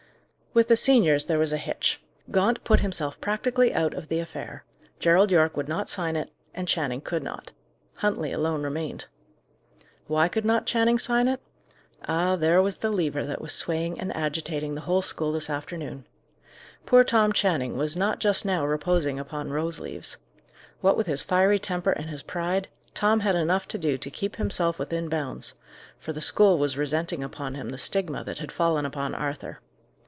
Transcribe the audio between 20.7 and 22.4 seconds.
What with his fiery temper and his